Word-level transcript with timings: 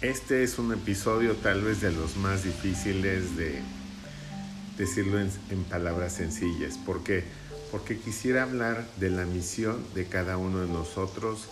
Este 0.00 0.42
es 0.42 0.58
un 0.58 0.72
episodio 0.72 1.34
tal 1.36 1.62
vez 1.62 1.80
de 1.80 1.90
los 1.90 2.16
más 2.16 2.44
difíciles 2.44 3.36
de 3.36 3.62
decirlo 4.76 5.18
en, 5.20 5.64
palabras 5.64 6.14
sencillas. 6.14 6.76
¿Por 6.78 7.02
qué? 7.02 7.24
Porque 7.70 7.98
quisiera 7.98 8.42
hablar 8.42 8.86
de 8.98 9.10
la 9.10 9.24
misión 9.24 9.82
de 9.94 10.06
cada 10.06 10.36
uno 10.36 10.60
de 10.60 10.68
nosotros 10.68 11.48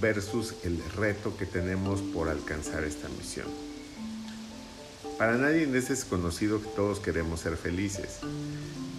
versus 0.00 0.54
el 0.64 0.82
reto 0.96 1.36
que 1.36 1.46
tenemos 1.46 2.00
por 2.00 2.28
alcanzar 2.28 2.82
esta 2.82 3.08
misión. 3.10 3.46
Para 5.18 5.36
nadie 5.36 5.64
es 5.64 5.88
desconocido 5.88 6.60
que 6.60 6.68
todos 6.70 6.98
queremos 6.98 7.40
ser 7.40 7.56
felices, 7.56 8.18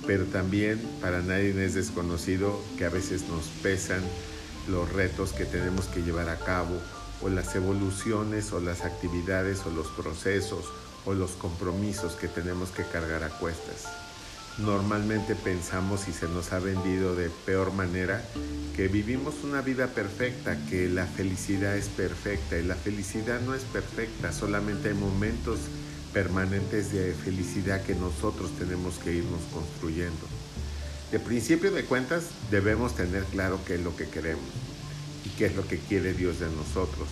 pero 0.07 0.25
también 0.25 0.79
para 1.01 1.21
nadie 1.21 1.49
es 1.65 1.73
desconocido 1.73 2.61
que 2.77 2.85
a 2.85 2.89
veces 2.89 3.23
nos 3.27 3.47
pesan 3.61 4.01
los 4.69 4.93
retos 4.93 5.33
que 5.33 5.45
tenemos 5.45 5.87
que 5.87 6.03
llevar 6.03 6.29
a 6.29 6.39
cabo 6.39 6.79
o 7.23 7.29
las 7.29 7.55
evoluciones 7.55 8.51
o 8.51 8.59
las 8.59 8.81
actividades 8.81 9.65
o 9.65 9.71
los 9.71 9.87
procesos 9.87 10.65
o 11.05 11.13
los 11.13 11.31
compromisos 11.31 12.13
que 12.13 12.27
tenemos 12.27 12.69
que 12.69 12.83
cargar 12.83 13.23
a 13.23 13.29
cuestas. 13.29 13.85
Normalmente 14.59 15.35
pensamos 15.35 16.07
y 16.07 16.13
se 16.13 16.27
nos 16.27 16.53
ha 16.53 16.59
vendido 16.59 17.15
de 17.15 17.29
peor 17.45 17.73
manera 17.73 18.23
que 18.75 18.87
vivimos 18.87 19.35
una 19.43 19.61
vida 19.61 19.87
perfecta, 19.87 20.57
que 20.69 20.87
la 20.89 21.05
felicidad 21.05 21.75
es 21.75 21.87
perfecta 21.87 22.57
y 22.57 22.63
la 22.63 22.75
felicidad 22.75 23.41
no 23.41 23.55
es 23.55 23.63
perfecta, 23.63 24.31
solamente 24.31 24.89
hay 24.89 24.95
momentos 24.95 25.59
permanentes 26.13 26.91
de 26.91 27.13
felicidad 27.13 27.81
que 27.81 27.95
nosotros 27.95 28.51
tenemos 28.59 28.99
que 28.99 29.13
irnos 29.13 29.41
construyendo. 29.51 30.27
De 31.11 31.19
principio 31.19 31.71
de 31.71 31.85
cuentas 31.85 32.25
debemos 32.51 32.95
tener 32.95 33.23
claro 33.25 33.59
qué 33.65 33.75
es 33.75 33.81
lo 33.81 33.95
que 33.95 34.07
queremos 34.07 34.72
y 35.25 35.29
qué 35.29 35.45
es 35.45 35.55
lo 35.55 35.67
que 35.67 35.77
quiere 35.77 36.13
Dios 36.13 36.39
de 36.39 36.47
nosotros. 36.49 37.07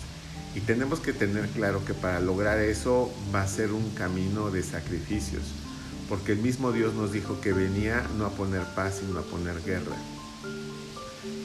Y 0.53 0.59
tenemos 0.59 0.99
que 0.99 1.13
tener 1.13 1.47
claro 1.49 1.83
que 1.85 1.93
para 1.93 2.19
lograr 2.19 2.59
eso 2.59 3.11
va 3.33 3.43
a 3.43 3.47
ser 3.47 3.71
un 3.71 3.89
camino 3.91 4.51
de 4.51 4.63
sacrificios, 4.63 5.43
porque 6.09 6.33
el 6.33 6.39
mismo 6.39 6.71
Dios 6.71 6.93
nos 6.93 7.13
dijo 7.13 7.39
que 7.39 7.53
venía 7.53 8.05
no 8.17 8.25
a 8.25 8.31
poner 8.31 8.63
paz, 8.75 8.99
sino 8.99 9.19
a 9.19 9.23
poner 9.23 9.61
guerra, 9.63 9.95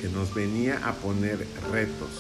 que 0.01 0.09
nos 0.09 0.35
venía 0.35 0.81
a 0.87 0.95
poner 0.95 1.47
retos 1.71 2.11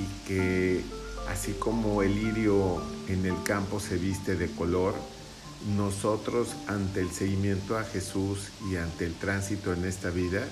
y 0.00 0.28
que 0.28 0.82
así 1.28 1.52
como 1.52 2.02
el 2.02 2.14
lirio 2.14 2.82
en 3.08 3.24
el 3.24 3.40
campo 3.44 3.78
se 3.78 3.96
viste 3.96 4.34
de 4.34 4.50
color, 4.50 4.94
nosotros 5.76 6.48
ante 6.66 7.00
el 7.00 7.10
seguimiento 7.10 7.78
a 7.78 7.84
Jesús 7.84 8.48
y 8.70 8.76
ante 8.76 9.06
el 9.06 9.14
tránsito 9.14 9.72
en 9.72 9.84
esta 9.84 10.10
vida, 10.10 10.42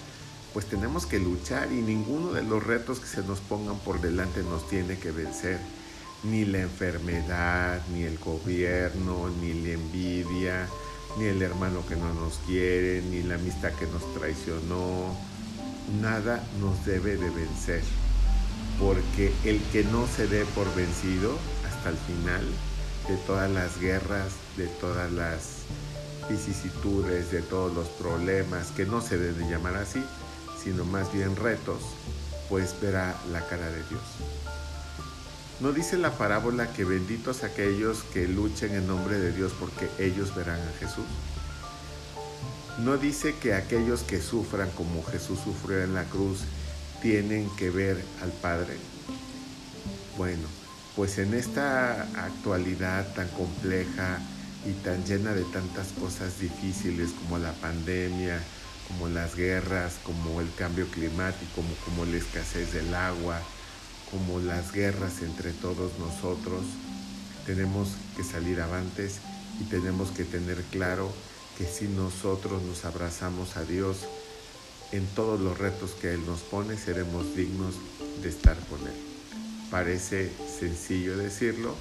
pues 0.52 0.66
tenemos 0.66 1.06
que 1.06 1.18
luchar 1.18 1.72
y 1.72 1.80
ninguno 1.80 2.32
de 2.32 2.42
los 2.42 2.62
retos 2.64 3.00
que 3.00 3.06
se 3.06 3.22
nos 3.22 3.40
pongan 3.40 3.78
por 3.78 4.00
delante 4.00 4.42
nos 4.42 4.68
tiene 4.68 4.98
que 4.98 5.10
vencer. 5.10 5.58
Ni 6.24 6.44
la 6.44 6.60
enfermedad, 6.60 7.80
ni 7.92 8.04
el 8.04 8.18
gobierno, 8.18 9.28
ni 9.40 9.54
la 9.54 9.70
envidia, 9.70 10.68
ni 11.18 11.24
el 11.24 11.42
hermano 11.42 11.84
que 11.86 11.96
no 11.96 12.12
nos 12.14 12.34
quiere, 12.46 13.02
ni 13.02 13.22
la 13.22 13.34
amistad 13.34 13.72
que 13.72 13.86
nos 13.86 14.02
traicionó. 14.14 15.16
Nada 16.00 16.44
nos 16.60 16.84
debe 16.86 17.16
de 17.16 17.30
vencer, 17.30 17.82
porque 18.78 19.32
el 19.44 19.60
que 19.72 19.82
no 19.84 20.06
se 20.06 20.28
dé 20.28 20.44
por 20.54 20.72
vencido 20.74 21.36
hasta 21.68 21.90
el 21.90 21.96
final 21.96 22.46
de 23.08 23.16
todas 23.26 23.50
las 23.50 23.80
guerras, 23.80 24.32
de 24.56 24.66
todas 24.66 25.10
las 25.10 25.62
vicisitudes, 26.30 27.32
de 27.32 27.42
todos 27.42 27.74
los 27.74 27.88
problemas, 27.88 28.68
que 28.68 28.86
no 28.86 29.00
se 29.00 29.18
deben 29.18 29.50
llamar 29.50 29.74
así, 29.74 30.02
sino 30.62 30.84
más 30.84 31.12
bien 31.12 31.36
retos, 31.36 31.80
pues 32.48 32.74
verá 32.80 33.16
la 33.30 33.46
cara 33.46 33.66
de 33.70 33.82
Dios. 33.88 34.02
No 35.60 35.72
dice 35.72 35.96
la 35.96 36.18
parábola 36.18 36.72
que 36.72 36.84
benditos 36.84 37.44
aquellos 37.44 38.02
que 38.12 38.26
luchen 38.26 38.74
en 38.74 38.86
nombre 38.86 39.18
de 39.18 39.32
Dios 39.32 39.52
porque 39.58 39.88
ellos 39.98 40.34
verán 40.34 40.60
a 40.60 40.78
Jesús. 40.78 41.06
No 42.78 42.96
dice 42.96 43.34
que 43.40 43.54
aquellos 43.54 44.02
que 44.02 44.20
sufran 44.20 44.70
como 44.70 45.04
Jesús 45.04 45.38
sufrió 45.44 45.82
en 45.82 45.94
la 45.94 46.04
cruz 46.04 46.40
tienen 47.00 47.48
que 47.56 47.70
ver 47.70 48.02
al 48.22 48.32
Padre. 48.32 48.76
Bueno, 50.16 50.48
pues 50.96 51.18
en 51.18 51.34
esta 51.34 52.02
actualidad 52.24 53.06
tan 53.14 53.28
compleja 53.28 54.18
y 54.66 54.72
tan 54.84 55.04
llena 55.04 55.32
de 55.32 55.44
tantas 55.44 55.88
cosas 55.98 56.40
difíciles 56.40 57.10
como 57.10 57.38
la 57.38 57.52
pandemia, 57.52 58.40
como 58.88 59.08
las 59.08 59.34
guerras, 59.36 59.94
como 60.02 60.40
el 60.40 60.52
cambio 60.54 60.86
climático, 60.88 61.62
como, 61.84 62.04
la 62.04 62.16
escasez 62.16 62.72
del 62.72 62.94
agua, 62.94 63.40
como 64.10 64.40
las 64.40 64.72
guerras 64.72 65.22
entre 65.22 65.52
todos 65.52 65.92
nosotros, 65.98 66.62
tenemos 67.46 67.88
que 68.16 68.24
salir 68.24 68.60
avantes 68.60 69.16
y 69.60 69.64
tenemos 69.64 70.10
que 70.10 70.24
tener 70.24 70.62
claro 70.70 71.10
que 71.58 71.66
si 71.66 71.86
nosotros 71.88 72.62
nos 72.62 72.84
abrazamos 72.84 73.56
a 73.56 73.64
Dios 73.64 73.98
en 74.92 75.06
todos 75.06 75.40
los 75.40 75.58
retos 75.58 75.92
que 75.92 76.12
Él 76.12 76.24
nos 76.26 76.40
pone, 76.40 76.76
seremos 76.76 77.34
dignos 77.34 77.74
de 78.22 78.28
estar 78.28 78.56
con 78.66 78.80
Él. 78.80 78.94
Parece 79.70 80.30
sencillo 80.60 81.16
decirlo, 81.16 81.74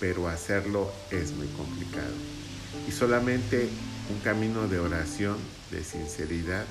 pero 0.00 0.28
hacerlo 0.28 0.90
es 1.10 1.32
muy 1.32 1.46
complicado. 1.48 2.14
Y 2.86 2.92
solamente 2.92 3.68
un 4.10 4.20
camino 4.20 4.68
de 4.68 4.78
oración, 4.78 5.36
de 5.70 5.84
sinceridad, 5.84 6.64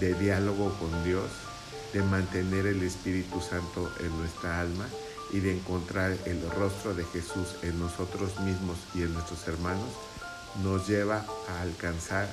de 0.00 0.14
diálogo 0.14 0.76
con 0.78 1.04
Dios, 1.04 1.30
de 1.92 2.02
mantener 2.02 2.66
el 2.66 2.82
Espíritu 2.82 3.40
Santo 3.40 3.90
en 4.00 4.16
nuestra 4.18 4.60
alma 4.60 4.86
y 5.32 5.40
de 5.40 5.56
encontrar 5.56 6.16
el 6.26 6.40
rostro 6.50 6.94
de 6.94 7.04
Jesús 7.04 7.56
en 7.62 7.78
nosotros 7.78 8.38
mismos 8.40 8.78
y 8.94 9.02
en 9.02 9.12
nuestros 9.12 9.46
hermanos, 9.46 9.88
nos 10.62 10.88
lleva 10.88 11.24
a 11.48 11.62
alcanzar 11.62 12.28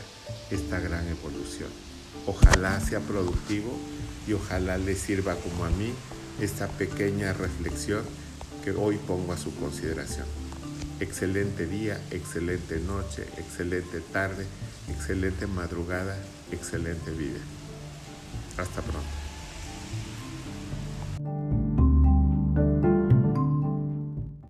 esta 0.49 0.79
gran 0.79 1.07
evolución. 1.07 1.69
Ojalá 2.25 2.79
sea 2.79 2.99
productivo 2.99 3.77
y 4.27 4.33
ojalá 4.33 4.77
le 4.77 4.95
sirva 4.95 5.35
como 5.35 5.65
a 5.65 5.69
mí 5.69 5.93
esta 6.41 6.67
pequeña 6.67 7.33
reflexión 7.33 8.03
que 8.63 8.71
hoy 8.71 8.97
pongo 8.97 9.33
a 9.33 9.37
su 9.37 9.55
consideración. 9.55 10.46
Excelente 10.99 11.67
día, 11.67 12.01
excelente 12.09 12.79
noche, 12.79 13.23
excelente 13.37 14.01
tarde, 14.01 14.45
excelente 14.89 15.45
madrugada, 15.45 16.17
excelente 16.51 17.11
vida. 17.11 17.39
Hasta 18.57 18.81
pronto. 18.81 19.26